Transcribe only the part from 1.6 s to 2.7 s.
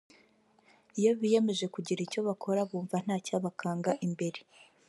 kugira icyo bakora